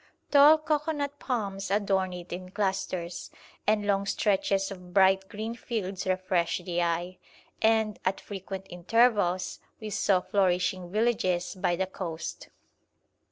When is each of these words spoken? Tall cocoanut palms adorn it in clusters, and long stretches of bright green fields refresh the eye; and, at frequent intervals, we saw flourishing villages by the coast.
Tall 0.31 0.57
cocoanut 0.57 1.19
palms 1.19 1.69
adorn 1.69 2.11
it 2.13 2.33
in 2.33 2.49
clusters, 2.49 3.29
and 3.67 3.85
long 3.85 4.07
stretches 4.07 4.71
of 4.71 4.95
bright 4.95 5.29
green 5.29 5.53
fields 5.53 6.07
refresh 6.07 6.57
the 6.57 6.81
eye; 6.81 7.19
and, 7.61 7.99
at 8.03 8.19
frequent 8.19 8.65
intervals, 8.71 9.59
we 9.79 9.91
saw 9.91 10.19
flourishing 10.19 10.89
villages 10.91 11.53
by 11.53 11.75
the 11.75 11.85
coast. 11.85 12.49